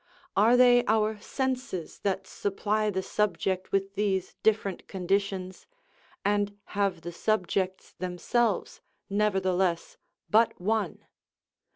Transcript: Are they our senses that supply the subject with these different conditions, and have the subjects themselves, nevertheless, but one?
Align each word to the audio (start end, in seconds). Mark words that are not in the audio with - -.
Are 0.35 0.57
they 0.57 0.83
our 0.87 1.19
senses 1.19 1.99
that 1.99 2.25
supply 2.25 2.89
the 2.89 3.03
subject 3.03 3.71
with 3.71 3.93
these 3.93 4.33
different 4.41 4.87
conditions, 4.87 5.67
and 6.25 6.57
have 6.73 7.01
the 7.01 7.11
subjects 7.13 7.91
themselves, 7.99 8.81
nevertheless, 9.11 9.97
but 10.27 10.59
one? 10.59 11.05